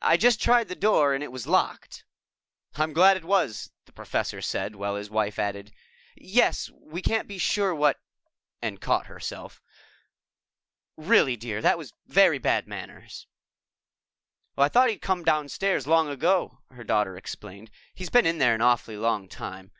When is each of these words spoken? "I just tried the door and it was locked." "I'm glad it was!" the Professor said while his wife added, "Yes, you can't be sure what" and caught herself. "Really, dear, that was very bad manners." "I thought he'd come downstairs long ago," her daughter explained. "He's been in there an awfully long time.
"I 0.00 0.16
just 0.16 0.42
tried 0.42 0.66
the 0.66 0.74
door 0.74 1.14
and 1.14 1.22
it 1.22 1.30
was 1.30 1.46
locked." 1.46 2.04
"I'm 2.74 2.92
glad 2.92 3.16
it 3.16 3.24
was!" 3.24 3.70
the 3.84 3.92
Professor 3.92 4.42
said 4.42 4.74
while 4.74 4.96
his 4.96 5.08
wife 5.08 5.38
added, 5.38 5.72
"Yes, 6.16 6.68
you 6.92 7.00
can't 7.00 7.28
be 7.28 7.38
sure 7.38 7.72
what" 7.72 8.00
and 8.60 8.80
caught 8.80 9.06
herself. 9.06 9.62
"Really, 10.96 11.36
dear, 11.36 11.62
that 11.62 11.78
was 11.78 11.92
very 12.08 12.38
bad 12.40 12.66
manners." 12.66 13.28
"I 14.58 14.68
thought 14.68 14.90
he'd 14.90 14.98
come 15.00 15.22
downstairs 15.22 15.86
long 15.86 16.08
ago," 16.08 16.58
her 16.72 16.82
daughter 16.82 17.16
explained. 17.16 17.70
"He's 17.94 18.10
been 18.10 18.26
in 18.26 18.38
there 18.38 18.56
an 18.56 18.62
awfully 18.62 18.96
long 18.96 19.28
time. 19.28 19.70